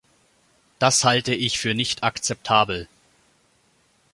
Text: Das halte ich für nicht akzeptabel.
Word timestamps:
Das 0.79 1.03
halte 1.03 1.35
ich 1.35 1.59
für 1.59 1.75
nicht 1.75 2.03
akzeptabel. 2.03 2.87